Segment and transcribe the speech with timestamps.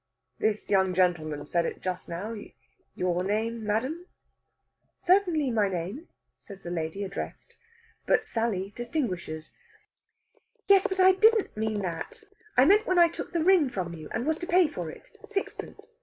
[0.39, 2.33] "This young gentleman said it just now.
[2.95, 4.07] Your name, madame?"
[4.95, 6.07] "Certainly, my name,"
[6.39, 7.55] says the lady addressed.
[8.07, 9.51] But Sally distinguishes:
[10.67, 12.23] "Yes, but I didn't mean that.
[12.57, 15.07] I meant when I took the ring from you, and was to pay for it.
[15.23, 15.99] Sixpence.